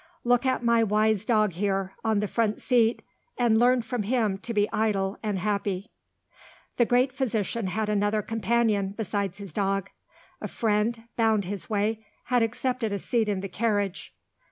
Look 0.23 0.47
at 0.47 0.63
my 0.63 0.83
wise 0.83 1.25
dog 1.25 1.53
here, 1.53 1.93
on 2.03 2.21
the 2.21 2.27
front 2.27 2.59
seat, 2.59 3.03
and 3.37 3.59
learn 3.59 3.83
from 3.83 4.01
him 4.01 4.39
to 4.39 4.51
be 4.51 4.67
idle 4.73 5.19
and 5.21 5.37
happy." 5.37 5.91
The 6.77 6.87
great 6.87 7.13
physician 7.13 7.67
had 7.67 7.87
another 7.87 8.23
companion, 8.23 8.95
besides 8.97 9.37
his 9.37 9.53
dog. 9.53 9.91
A 10.41 10.47
friend, 10.47 11.03
bound 11.17 11.45
his 11.45 11.69
way, 11.69 12.03
had 12.23 12.41
accepted 12.41 12.91
a 12.91 12.97
seat 12.97 13.29
in 13.29 13.41
the 13.41 13.47
carriage. 13.47 14.15